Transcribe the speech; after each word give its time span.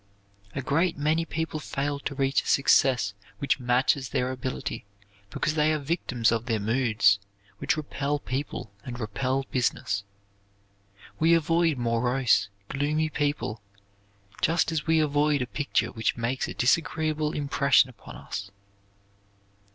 A 0.55 0.63
great 0.63 0.97
many 0.97 1.25
people 1.25 1.59
fail 1.59 1.99
to 1.99 2.15
reach 2.15 2.41
a 2.41 2.47
success 2.47 3.13
which 3.37 3.59
matches 3.59 4.09
their 4.09 4.31
ability 4.31 4.83
because 5.29 5.53
they 5.53 5.71
are 5.71 5.77
victims 5.77 6.31
of 6.31 6.47
their 6.47 6.59
moods, 6.59 7.19
which 7.59 7.77
repel 7.77 8.17
people 8.17 8.71
and 8.83 8.99
repel 8.99 9.45
business. 9.51 10.03
We 11.19 11.35
avoid 11.35 11.77
morose, 11.77 12.49
gloomy 12.67 13.09
people 13.09 13.61
just 14.41 14.71
as 14.71 14.87
we 14.87 14.99
avoid 14.99 15.43
a 15.43 15.45
picture 15.45 15.91
which 15.91 16.17
makes 16.17 16.47
a 16.47 16.55
disagreeable 16.55 17.33
impression 17.33 17.87
upon 17.91 18.15
us. 18.15 18.49